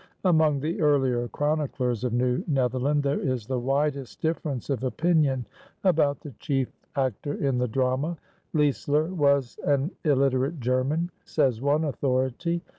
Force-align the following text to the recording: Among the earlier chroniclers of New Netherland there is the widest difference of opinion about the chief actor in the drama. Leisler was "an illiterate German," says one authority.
Among 0.23 0.59
the 0.61 0.81
earlier 0.81 1.27
chroniclers 1.27 2.03
of 2.03 2.11
New 2.11 2.43
Netherland 2.47 3.03
there 3.03 3.19
is 3.19 3.45
the 3.45 3.59
widest 3.59 4.19
difference 4.19 4.71
of 4.71 4.83
opinion 4.83 5.45
about 5.83 6.21
the 6.21 6.31
chief 6.39 6.71
actor 6.95 7.35
in 7.35 7.59
the 7.59 7.67
drama. 7.67 8.17
Leisler 8.51 9.13
was 9.13 9.59
"an 9.63 9.91
illiterate 10.03 10.59
German," 10.59 11.11
says 11.23 11.61
one 11.61 11.83
authority. 11.83 12.63